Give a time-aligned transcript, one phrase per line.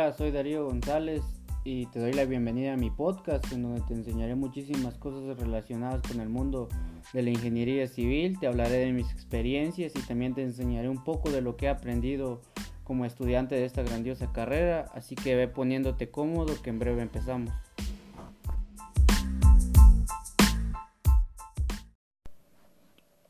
[0.00, 1.22] Hola, soy Darío González
[1.62, 6.00] y te doy la bienvenida a mi podcast en donde te enseñaré muchísimas cosas relacionadas
[6.00, 6.70] con el mundo
[7.12, 11.30] de la ingeniería civil, te hablaré de mis experiencias y también te enseñaré un poco
[11.30, 12.40] de lo que he aprendido
[12.82, 17.52] como estudiante de esta grandiosa carrera, así que ve poniéndote cómodo que en breve empezamos.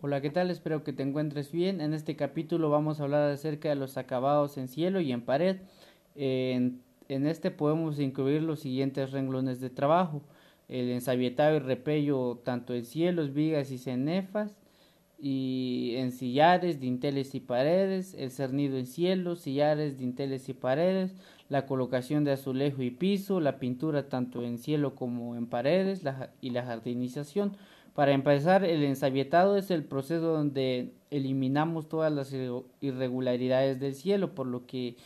[0.03, 0.51] Hola, ¿qué tal?
[0.51, 1.83] Espero que te encuentres bien.
[1.83, 5.59] En este capítulo vamos a hablar acerca de los acabados en cielo y en pared.
[6.23, 10.23] En, este podemos incluir los siguientes renglones de trabajo.
[10.69, 14.55] El ensabietado y repello tanto en cielos, vigas y cenefas
[15.19, 21.15] y en sillares, dinteles y paredes, el cernido en cielos, sillares, dinteles y paredes,
[21.49, 26.03] la colocación de azulejo y piso, la pintura tanto en cielo como en paredes
[26.41, 27.57] y la jardinización.
[27.95, 32.33] Para empezar, el ensabietado es el proceso donde eliminamos todas las
[32.81, 34.97] irregularidades del cielo, por lo que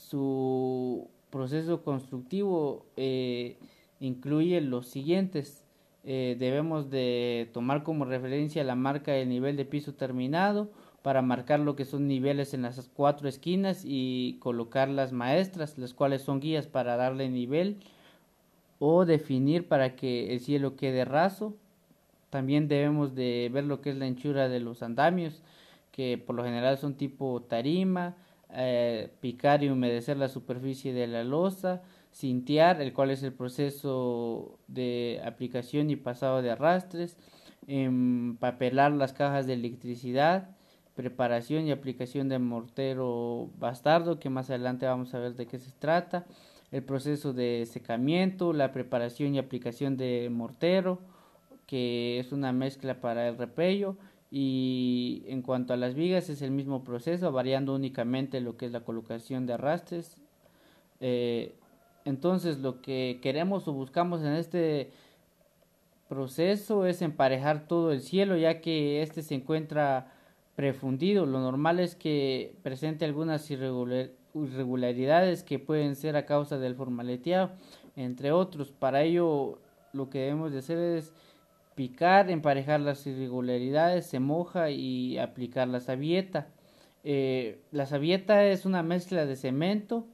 [0.00, 3.56] su proceso constructivo eh,
[4.00, 5.64] incluye los siguientes.
[6.04, 10.70] Eh, debemos de tomar como referencia la marca del nivel de piso terminado
[11.02, 15.94] para marcar lo que son niveles en las cuatro esquinas y colocar las maestras, las
[15.94, 17.78] cuales son guías para darle nivel
[18.78, 21.54] o definir para que el cielo quede raso
[22.30, 25.42] también debemos de ver lo que es la anchura de los andamios,
[25.90, 28.16] que por lo general son tipo tarima,
[28.54, 34.58] eh, picar y humedecer la superficie de la losa, cintear, el cual es el proceso
[34.66, 37.16] de aplicación y pasado de arrastres,
[37.66, 40.56] empapelar las cajas de electricidad,
[40.94, 45.70] preparación y aplicación de mortero bastardo, que más adelante vamos a ver de qué se
[45.78, 46.26] trata,
[46.72, 51.00] el proceso de secamiento, la preparación y aplicación de mortero,
[51.66, 53.96] que es una mezcla para el repello
[54.30, 58.72] y en cuanto a las vigas es el mismo proceso variando únicamente lo que es
[58.72, 60.16] la colocación de arrastres.
[61.00, 61.54] Eh,
[62.04, 64.90] entonces lo que queremos o buscamos en este
[66.08, 70.12] proceso es emparejar todo el cielo ya que este se encuentra
[70.54, 71.26] prefundido.
[71.26, 77.50] Lo normal es que presente algunas irregularidades que pueden ser a causa del formaleteado
[77.96, 78.70] entre otros.
[78.70, 79.58] Para ello
[79.92, 81.12] lo que debemos de hacer es
[81.74, 86.48] picar, emparejar las irregularidades, se moja y aplicar la sabieta.
[87.04, 90.06] Eh, la sabieta es una mezcla de cemento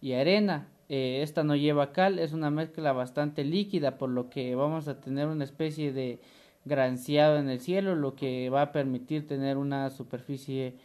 [0.00, 0.68] y arena.
[0.88, 5.00] Eh, esta no lleva cal, es una mezcla bastante líquida, por lo que vamos a
[5.00, 6.20] tener una especie de
[6.64, 10.76] granceado en el cielo, lo que va a permitir tener una superficie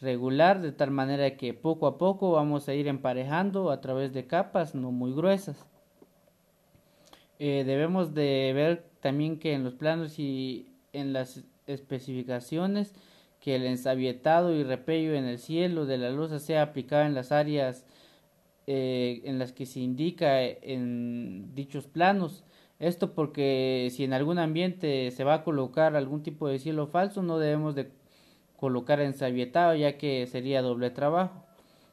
[0.00, 4.26] regular, de tal manera que poco a poco vamos a ir emparejando a través de
[4.26, 5.66] capas no muy gruesas.
[7.42, 12.92] Eh, debemos de ver también que en los planos y en las especificaciones
[13.40, 17.32] que el ensabietado y repello en el cielo de la losa sea aplicado en las
[17.32, 17.86] áreas
[18.66, 22.44] eh, en las que se indica en dichos planos.
[22.78, 27.22] Esto porque si en algún ambiente se va a colocar algún tipo de cielo falso,
[27.22, 27.90] no debemos de
[28.58, 31.42] colocar ensabietado ya que sería doble trabajo.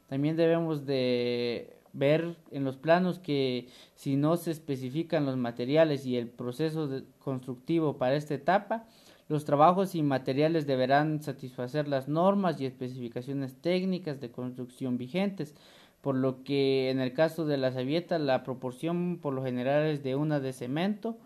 [0.08, 6.16] También debemos de ver en los planos que si no se especifican los materiales y
[6.16, 6.88] el proceso
[7.18, 8.86] constructivo para esta etapa,
[9.28, 15.54] los trabajos y materiales deberán satisfacer las normas y especificaciones técnicas de construcción vigentes,
[16.00, 20.02] por lo que en el caso de la sabieta la proporción por lo general es
[20.02, 21.18] de una de cemento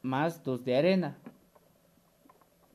[0.00, 1.18] más dos de arena.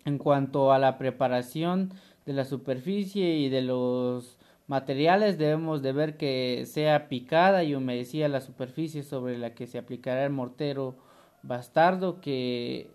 [0.06, 1.92] En cuanto a la preparación
[2.26, 4.37] de la superficie y de los
[4.68, 9.78] materiales debemos de ver que sea picada y humedecida la superficie sobre la que se
[9.78, 10.96] aplicará el mortero
[11.42, 12.92] bastardo que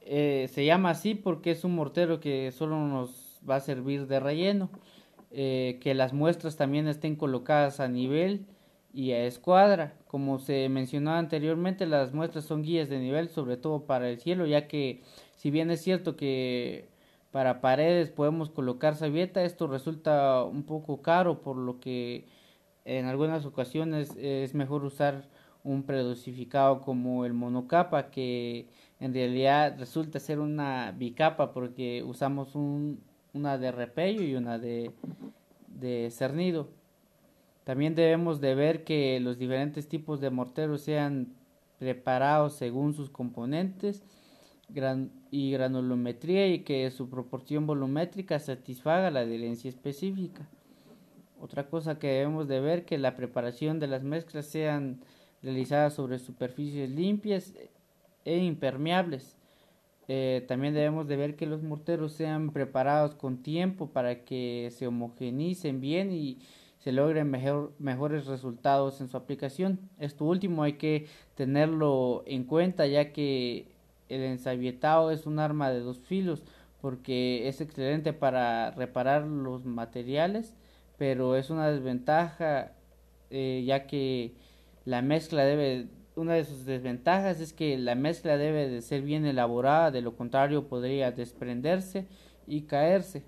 [0.00, 4.20] eh, se llama así porque es un mortero que solo nos va a servir de
[4.20, 4.70] relleno
[5.30, 8.46] eh, que las muestras también estén colocadas a nivel
[8.92, 9.94] y a escuadra.
[10.06, 14.46] Como se mencionó anteriormente las muestras son guías de nivel sobre todo para el cielo
[14.46, 15.02] ya que
[15.36, 16.88] si bien es cierto que
[17.32, 19.42] para paredes podemos colocar sabieta.
[19.42, 22.26] Esto resulta un poco caro, por lo que
[22.84, 25.28] en algunas ocasiones es mejor usar
[25.64, 28.68] un predosificado como el monocapa, que
[29.00, 33.00] en realidad resulta ser una bicapa porque usamos un,
[33.32, 34.92] una de repello y una de,
[35.68, 36.68] de cernido.
[37.64, 41.28] También debemos de ver que los diferentes tipos de morteros sean
[41.78, 44.02] preparados según sus componentes
[45.32, 50.46] y granulometría y que su proporción volumétrica satisfaga la adherencia específica.
[51.40, 55.00] Otra cosa que debemos de ver que la preparación de las mezclas sean
[55.42, 57.54] realizadas sobre superficies limpias
[58.26, 59.38] e impermeables.
[60.06, 64.86] Eh, también debemos de ver que los morteros sean preparados con tiempo para que se
[64.86, 66.40] homogenicen bien y
[66.76, 69.80] se logren mejor, mejores resultados en su aplicación.
[69.98, 71.06] Esto último hay que
[71.36, 73.71] tenerlo en cuenta ya que
[74.14, 76.42] el ensabietado es un arma de dos filos
[76.80, 80.54] porque es excelente para reparar los materiales,
[80.98, 82.72] pero es una desventaja
[83.30, 84.34] eh, ya que
[84.84, 89.24] la mezcla debe una de sus desventajas es que la mezcla debe de ser bien
[89.24, 92.06] elaborada, de lo contrario podría desprenderse
[92.46, 93.24] y caerse.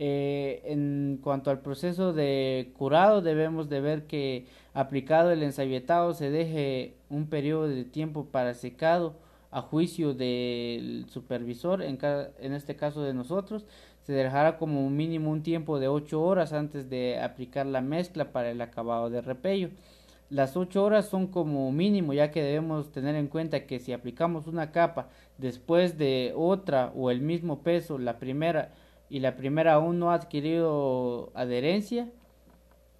[0.00, 6.30] Eh, en cuanto al proceso de curado, debemos de ver que aplicado el ensabietado se
[6.30, 9.16] deje un periodo de tiempo para secado
[9.50, 11.98] a juicio del supervisor, en,
[12.38, 13.64] en este caso de nosotros,
[14.02, 18.50] se dejará como mínimo un tiempo de 8 horas antes de aplicar la mezcla para
[18.50, 19.70] el acabado de repello.
[20.30, 24.46] Las 8 horas son como mínimo, ya que debemos tener en cuenta que si aplicamos
[24.46, 25.08] una capa
[25.38, 28.72] después de otra o el mismo peso, la primera
[29.10, 32.10] y la primera aún no ha adquirido adherencia,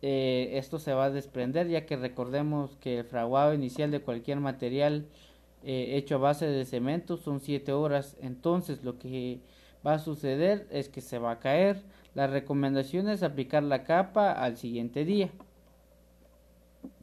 [0.00, 4.40] eh, esto se va a desprender, ya que recordemos que el fraguado inicial de cualquier
[4.40, 5.06] material
[5.64, 9.40] eh, hecho a base de cemento son 7 horas, entonces lo que
[9.86, 11.82] va a suceder es que se va a caer.
[12.14, 15.30] La recomendación es aplicar la capa al siguiente día.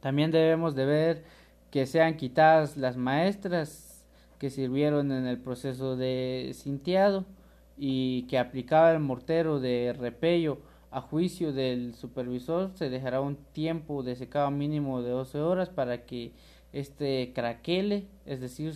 [0.00, 1.24] También debemos de ver
[1.70, 4.06] que sean quitadas las maestras
[4.38, 7.24] que sirvieron en el proceso de cinteado
[7.78, 10.58] y que aplicaba el mortero de repello
[10.90, 16.06] a juicio del supervisor se dejará un tiempo de secado mínimo de 12 horas para
[16.06, 16.32] que
[16.72, 18.74] este craquele, es decir,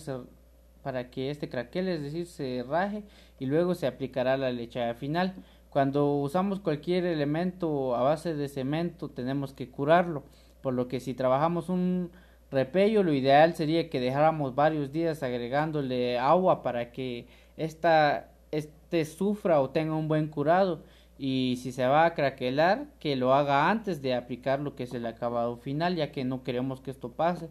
[0.83, 3.03] para que este craquele, es decir, se raje
[3.39, 5.35] y luego se aplicará la lechada final.
[5.71, 10.25] Cuando usamos cualquier elemento a base de cemento tenemos que curarlo
[10.63, 12.11] por lo que si trabajamos un
[12.51, 17.27] repello lo ideal sería que dejáramos varios días agregándole agua para que
[17.57, 20.83] esta, este sufra o tenga un buen curado
[21.23, 24.95] y si se va a craquelar que lo haga antes de aplicar lo que es
[24.95, 27.51] el acabado final ya que no queremos que esto pase.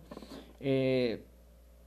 [0.60, 1.24] Eh,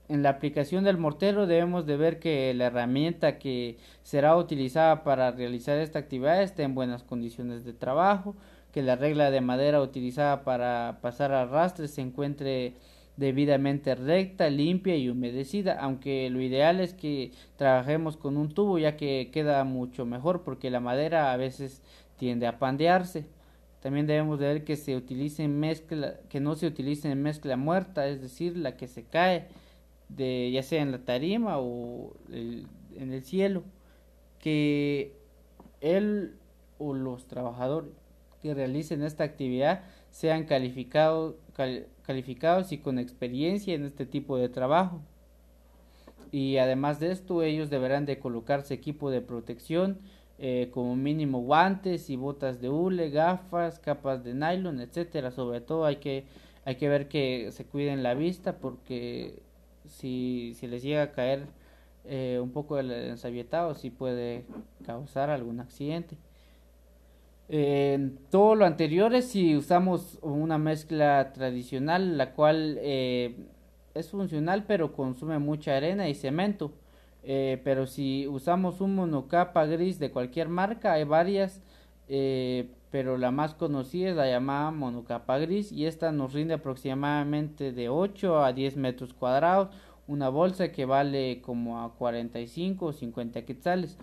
[0.08, 5.32] en la aplicación del mortero debemos de ver que la herramienta que será utilizada para
[5.32, 8.36] realizar esta actividad esté en buenas condiciones de trabajo
[8.72, 12.74] que la regla de madera utilizada para pasar arrastre se encuentre
[13.22, 18.96] debidamente recta, limpia y humedecida, aunque lo ideal es que trabajemos con un tubo ya
[18.96, 21.82] que queda mucho mejor porque la madera a veces
[22.18, 23.24] tiende a pandearse.
[23.80, 28.20] También debemos de ver que se utilice mezcla, que no se utilice mezcla muerta, es
[28.20, 29.46] decir, la que se cae
[30.08, 33.62] de ya sea en la tarima o en el cielo,
[34.40, 35.12] que
[35.80, 36.34] él
[36.78, 37.92] o los trabajadores
[38.40, 41.36] que realicen esta actividad sean calificados,
[42.06, 45.00] calificados y con experiencia en este tipo de trabajo.
[46.30, 49.98] Y además de esto, ellos deberán de colocarse equipo de protección,
[50.38, 55.30] eh, como mínimo guantes y botas de hule, gafas, capas de nylon, etcétera.
[55.30, 56.24] Sobre todo hay que,
[56.64, 59.42] hay que ver que se cuiden la vista porque
[59.86, 61.46] si, si les llega a caer
[62.04, 64.44] eh, un poco el ensabietado, sí puede
[64.84, 66.16] causar algún accidente.
[68.30, 73.36] Todo lo anterior es si usamos una mezcla tradicional, la cual eh,
[73.94, 76.72] es funcional pero consume mucha arena y cemento.
[77.24, 81.60] Eh, pero si usamos un monocapa gris de cualquier marca, hay varias,
[82.08, 87.72] eh, pero la más conocida es la llamada monocapa gris y esta nos rinde aproximadamente
[87.72, 89.68] de 8 a 10 metros cuadrados,
[90.08, 93.98] una bolsa que vale como a 45 o 50 quetzales.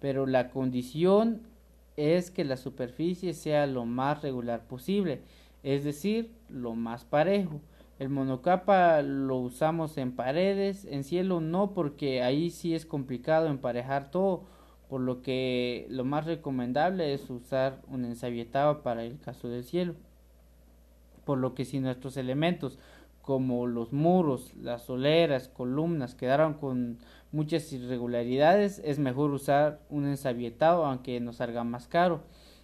[0.00, 1.42] Pero la condición
[1.96, 5.22] es que la superficie sea lo más regular posible,
[5.62, 7.60] es decir, lo más parejo.
[7.98, 14.10] El monocapa lo usamos en paredes, en cielo no, porque ahí sí es complicado emparejar
[14.10, 14.42] todo,
[14.88, 19.94] por lo que lo más recomendable es usar un ensabietado para el caso del cielo.
[21.24, 22.78] Por lo que si nuestros elementos
[23.24, 26.98] como los muros, las soleras, columnas quedaron con
[27.32, 32.22] muchas irregularidades, es mejor usar un ensabietado aunque nos salga más caro.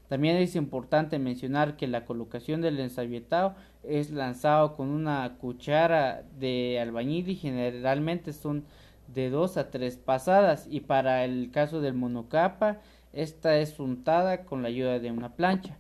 [0.09, 6.79] También es importante mencionar que la colocación del ensabietado es lanzado con una cuchara de
[6.81, 8.65] albañil y generalmente son
[9.07, 12.81] de dos a tres pasadas y para el caso del monocapa
[13.13, 15.80] esta es untada con la ayuda de una plancha.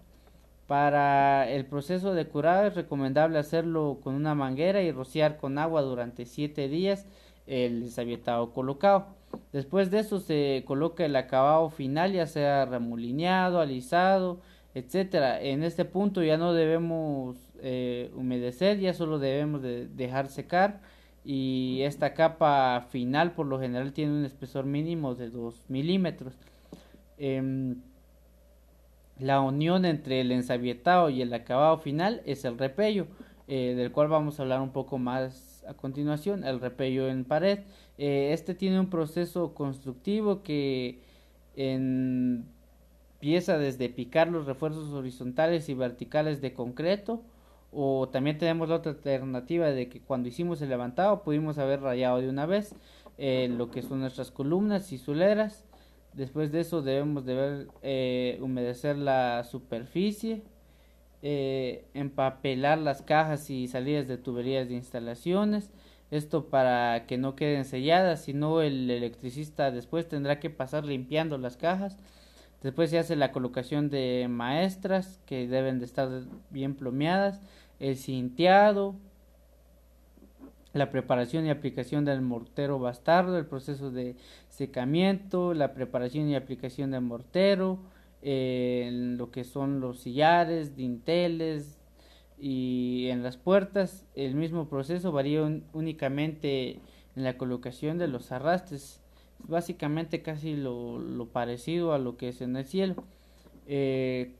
[0.70, 5.82] Para el proceso de curado es recomendable hacerlo con una manguera y rociar con agua
[5.82, 7.08] durante siete días
[7.48, 9.08] el desabietado colocado.
[9.52, 14.38] Después de eso se coloca el acabado final, ya sea remolineado, alisado,
[14.72, 15.42] etcétera.
[15.42, 20.82] En este punto ya no debemos eh, humedecer, ya solo debemos de dejar secar
[21.24, 26.38] y esta capa final por lo general tiene un espesor mínimo de 2 milímetros.
[27.18, 27.82] Em,
[29.20, 33.06] La unión entre el ensabietado y el acabado final es el repello,
[33.48, 37.60] eh, del cual vamos a hablar un poco más a continuación, el repello en pared.
[37.98, 41.02] Eh, este tiene un proceso constructivo que
[41.54, 42.48] empieza
[43.58, 47.22] desde picar los refuerzos horizontales y verticales de concreto,
[47.72, 52.20] o también tenemos la otra alternativa de que cuando hicimos el levantado pudimos haber rayado
[52.20, 52.74] de una vez
[53.18, 55.66] eh, lo que son nuestras columnas y suleras
[56.14, 60.43] Después de eso debemos de ver, eh, humedecer la superficie,
[61.23, 65.71] eh, empapelar las cajas y salidas de tuberías de instalaciones.
[66.11, 71.57] Esto para que no queden selladas, sino el electricista después tendrá que pasar limpiando las
[71.57, 71.99] cajas.
[72.62, 76.09] Después se hace la colocación de maestras que deben de estar
[76.50, 77.40] bien plomeadas,
[77.79, 78.97] el cinteado,
[80.72, 84.16] la preparación y aplicación del mortero bastardo, el proceso de
[84.48, 87.78] secamiento, la preparación y aplicación del mortero,
[88.22, 91.78] en lo que son los sillares, dinteles
[92.38, 96.80] y en las puertas el mismo proceso varía únicamente
[97.16, 99.00] en la colocación de los arrastres,
[99.38, 103.04] básicamente casi lo, lo parecido a lo que es en el cielo.
[103.66, 104.32] Eh,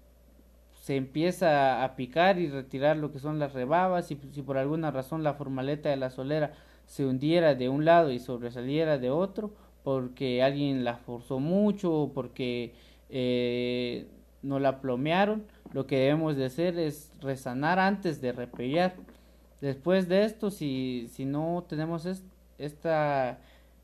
[0.90, 4.90] se empieza a picar y retirar lo que son las rebabas y si por alguna
[4.90, 6.50] razón la formaleta de la solera
[6.85, 9.52] se hundiera de un lado y sobresaliera de otro
[9.85, 12.75] porque alguien la forzó mucho o porque
[13.09, 14.09] eh,
[14.42, 18.97] no la plomearon lo que debemos de hacer es resanar antes de repellar.
[19.61, 22.04] Después de esto si, si no tenemos
[22.59, 23.38] esta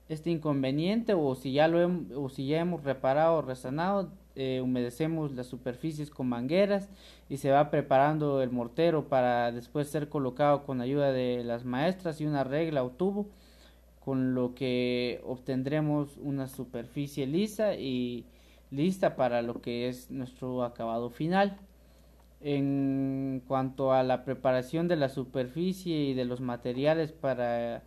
[0.09, 1.89] este inconveniente o si ya lo
[2.21, 6.89] o si ya hemos reparado o resanado eh, humedecemos las superficies con mangueras
[7.29, 12.21] y se va preparando el mortero para después ser colocado con ayuda de las maestras
[12.21, 13.27] y una regla o tubo
[14.07, 18.25] con lo que obtendremos una superficie lisa y
[18.71, 21.57] lista para lo que es nuestro acabado final.
[22.41, 27.83] En cuanto a la preparación de la superficie y de los materiales para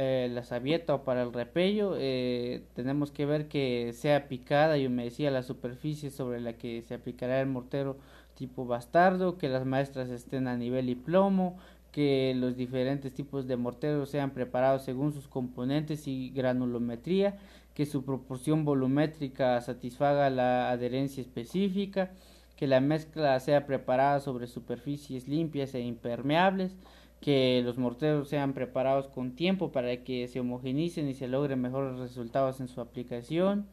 [0.00, 4.86] eh, la sabieta o para el repello, eh, tenemos que ver que sea picada y
[4.86, 7.96] humedecida la superficie sobre la que se aplicará el mortero
[8.36, 11.58] tipo bastardo, que las maestras estén a nivel y plomo,
[11.90, 17.36] que los diferentes tipos de morteros sean preparados según sus componentes y granulometría,
[17.74, 22.12] que su proporción volumétrica satisfaga la adherencia específica,
[22.54, 26.76] que la mezcla sea preparada sobre superficies limpias e impermeables,
[27.20, 31.98] que los morteros sean preparados con tiempo para que se homogenicen y se logren mejores
[31.98, 33.66] resultados en su aplicación.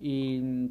[0.00, 0.70] Y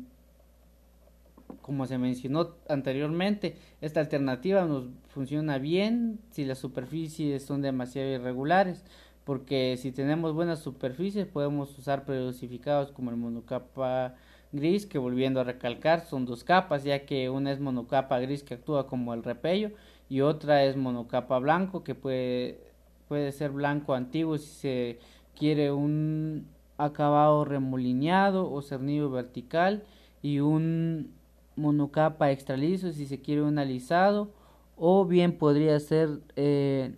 [1.61, 8.83] como se mencionó anteriormente esta alternativa nos funciona bien si las superficies son demasiado irregulares
[9.23, 14.15] porque si tenemos buenas superficies podemos usar predosificados como el monocapa
[14.51, 18.55] gris que volviendo a recalcar son dos capas ya que una es monocapa gris que
[18.55, 19.71] actúa como el repello
[20.09, 22.59] y otra es monocapa blanco que puede,
[23.07, 24.99] puede ser blanco antiguo si se
[25.35, 29.83] quiere un acabado remolineado o cernido vertical
[30.21, 31.11] y un
[31.55, 34.31] monocapa extra liso si se quiere un alisado
[34.75, 36.93] o bien podría ser eh,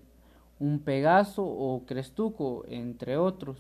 [0.60, 3.58] un pegaso o crestuco entre otros.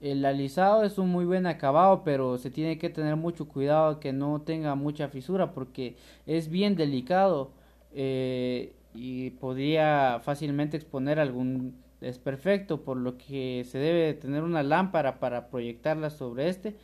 [0.00, 4.12] El alisado es un muy buen acabado pero se tiene que tener mucho cuidado que
[4.12, 7.50] no tenga mucha fisura porque es bien delicado
[7.94, 15.18] eh, y podría fácilmente exponer algún desperfecto, por lo que se debe tener una lámpara
[15.20, 16.76] para proyectarla sobre este,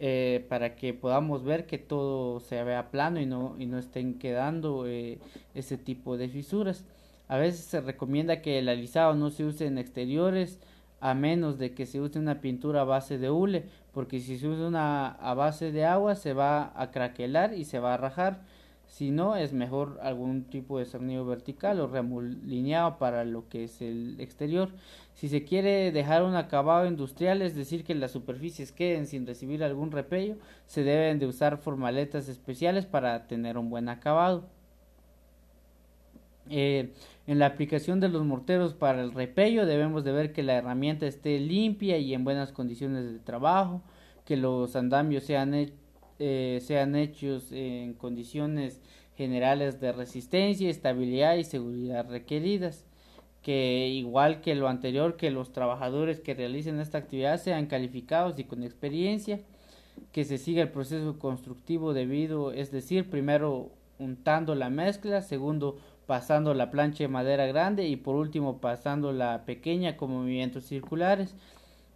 [0.00, 4.18] eh, para que podamos ver que todo se vea plano y no, y no estén
[4.18, 5.18] quedando eh,
[5.54, 6.84] ese tipo de fisuras.
[7.28, 10.58] A veces se recomienda que el alisado no se use en exteriores
[11.00, 14.48] a menos de que se use una pintura a base de hule, porque si se
[14.48, 18.40] usa una a base de agua se va a craquelar y se va a rajar
[18.94, 23.82] si no, es mejor algún tipo de cernido vertical o remolineado para lo que es
[23.82, 24.70] el exterior.
[25.14, 29.64] Si se quiere dejar un acabado industrial, es decir, que las superficies queden sin recibir
[29.64, 30.36] algún repello,
[30.68, 34.44] se deben de usar formaletas especiales para tener un buen acabado.
[36.48, 36.92] Eh,
[37.26, 41.08] en la aplicación de los morteros para el repello debemos de ver que la herramienta
[41.08, 43.82] esté limpia y en buenas condiciones de trabajo,
[44.24, 45.83] que los andamios sean hechos
[46.26, 48.80] eh, sean hechos en condiciones
[49.14, 52.86] generales de resistencia, estabilidad y seguridad requeridas.
[53.42, 58.44] Que igual que lo anterior que los trabajadores que realicen esta actividad sean calificados y
[58.44, 59.40] con experiencia
[60.12, 65.76] que se siga el proceso constructivo debido es decir primero untando la mezcla segundo
[66.06, 71.34] pasando la plancha de madera grande y por último pasando la pequeña con movimientos circulares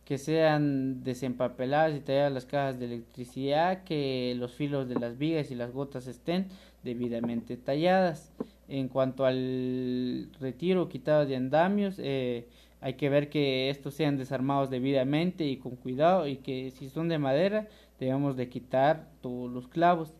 [0.09, 5.51] que sean desempapeladas y talladas las cajas de electricidad, que los filos de las vigas
[5.51, 6.47] y las gotas estén
[6.83, 8.33] debidamente talladas.
[8.69, 12.49] En cuanto al retiro quitado de andamios, eh,
[12.81, 17.11] hay que ver que estos sean desarmados debidamente y con cuidado y que si son
[17.11, 17.69] de madera
[18.01, 20.15] debemos de quitar todos los clavos.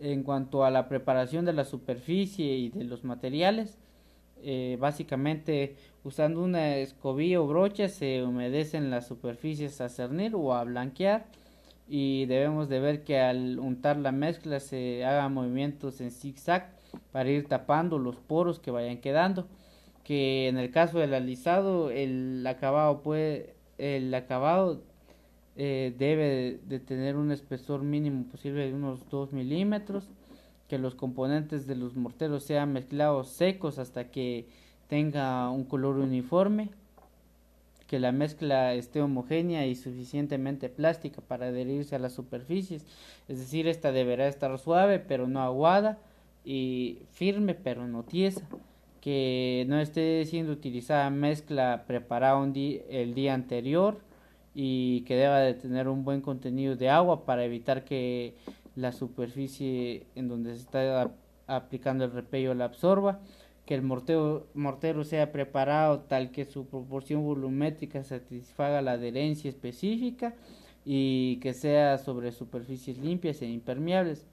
[0.00, 3.76] En cuanto a la preparación de la superficie y de los materiales,
[4.42, 10.64] eh, básicamente usando una escobilla o brocha se humedecen las superficies a cernir o a
[10.64, 11.26] blanquear
[11.88, 16.76] y debemos de ver que al untar la mezcla se hagan movimientos en zigzag
[17.12, 19.48] para ir tapando los poros que vayan quedando
[20.04, 24.82] que en el caso del alisado el acabado puede el acabado
[25.56, 30.10] eh, debe de tener un espesor mínimo posible de unos 2 milímetros
[30.68, 34.46] que los componentes de los morteros sean mezclados secos hasta que
[34.88, 36.70] tenga un color uniforme,
[37.86, 42.84] que la mezcla esté homogénea y suficientemente plástica para adherirse a las superficies,
[43.28, 45.98] es decir, esta deberá estar suave pero no aguada
[46.44, 48.42] y firme pero no tiesa,
[49.00, 53.98] que no esté siendo utilizada mezcla preparada el día anterior
[54.52, 58.34] y que deba de tener un buen contenido de agua para evitar que
[58.76, 61.10] la superficie en donde se está
[61.46, 63.20] aplicando el repello la absorba,
[63.64, 70.34] que el mortero, mortero sea preparado tal que su proporción volumétrica satisfaga la adherencia específica
[70.84, 74.24] y que sea sobre superficies limpias e impermeables.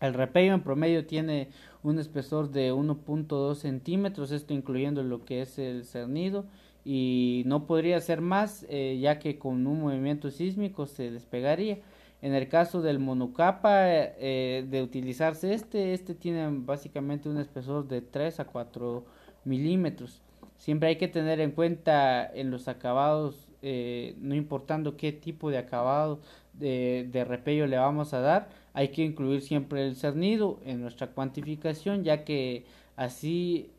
[0.00, 1.48] El repello en promedio tiene
[1.82, 6.46] un espesor de 1.2 centímetros, esto incluyendo lo que es el cernido,
[6.84, 11.78] y no podría ser más, eh, ya que con un movimiento sísmico se despegaría.
[12.22, 18.02] En el caso del monocapa, eh, de utilizarse este, este tiene básicamente un espesor de
[18.02, 19.04] 3 a 4
[19.44, 20.22] milímetros.
[20.58, 25.56] Siempre hay que tener en cuenta en los acabados, eh, no importando qué tipo de
[25.58, 26.20] acabado
[26.52, 32.04] de, repello le vamos a dar, hay que incluir siempre el cernido en nuestra cuantificación,
[32.04, 33.70] ya que así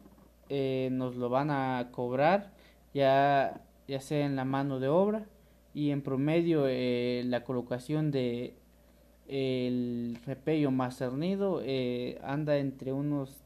[0.50, 2.52] eh, nos lo van a cobrar
[2.94, 5.26] ya, ya sea en la mano de obra
[5.74, 8.56] y en promedio eh, la colocación de
[9.28, 13.38] el repello más cernido eh, anda entre unos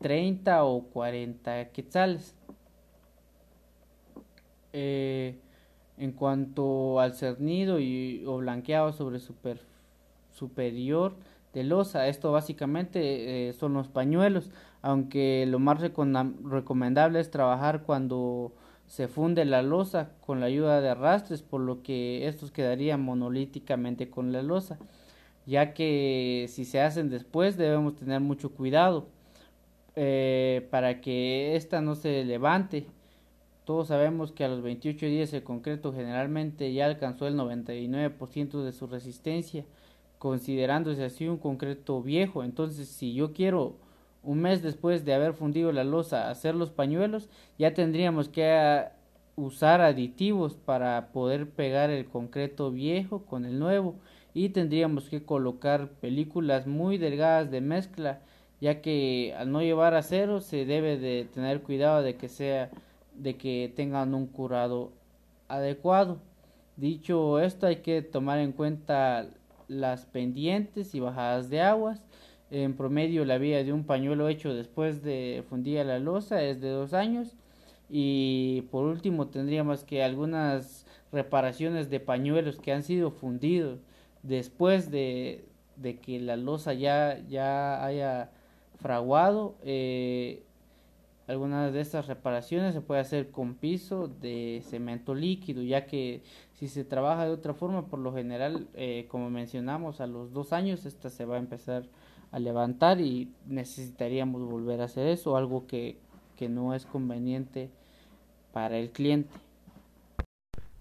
[0.00, 2.34] 30 o 40 quetzales.
[4.72, 5.40] Eh,
[5.98, 9.60] en cuanto al cernido y, o blanqueado sobre super,
[10.30, 11.16] superior
[11.54, 14.50] de losa, esto básicamente son los pañuelos,
[14.82, 18.52] aunque lo más recomendable es trabajar cuando
[18.86, 24.10] se funde la losa con la ayuda de arrastres, por lo que estos quedarían monolíticamente
[24.10, 24.78] con la losa,
[25.46, 29.08] ya que si se hacen después debemos tener mucho cuidado
[29.96, 32.86] eh, para que ésta no se levante.
[33.64, 38.72] Todos sabemos que a los 28 días el concreto generalmente ya alcanzó el 99% de
[38.72, 39.64] su resistencia,
[40.18, 42.44] considerándose así un concreto viejo.
[42.44, 43.76] Entonces, si yo quiero
[44.26, 48.92] un mes después de haber fundido la losa hacer los pañuelos, ya tendríamos que ah,
[49.36, 53.94] usar aditivos para poder pegar el concreto viejo con el nuevo.
[54.34, 58.20] Y tendríamos que colocar películas muy delgadas de mezcla
[58.60, 62.70] ya que al no llevar acero se debe de tener cuidado de que sea
[63.14, 64.92] de que tengan un curado
[65.48, 66.18] adecuado.
[66.76, 69.28] Dicho esto hay que tomar en cuenta
[69.68, 72.02] las pendientes y bajadas de aguas
[72.50, 76.70] en promedio la vida de un pañuelo hecho después de fundir la losa es de
[76.70, 77.36] dos años.
[77.88, 83.80] Y por último tendríamos que algunas reparaciones de pañuelos que han sido fundidos
[84.22, 85.44] después de,
[85.76, 88.30] de que la losa ya, ya haya
[88.80, 89.56] fraguado.
[89.62, 90.42] Eh,
[91.28, 96.68] algunas de estas reparaciones se puede hacer con piso de cemento líquido, ya que si
[96.68, 100.86] se trabaja de otra forma, por lo general, eh, como mencionamos, a los dos años
[100.86, 101.84] esta se va a empezar
[102.32, 105.96] a levantar y necesitaríamos volver a hacer eso, algo que,
[106.36, 107.70] que no es conveniente
[108.52, 109.34] para el cliente.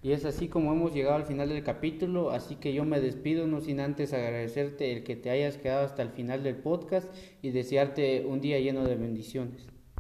[0.02, 3.48] Y es así como hemos llegado al final del capítulo, así que yo me despido
[3.48, 7.50] no sin antes agradecerte el que te hayas quedado hasta el final del podcast y
[7.50, 9.75] desearte un día lleno de bendiciones.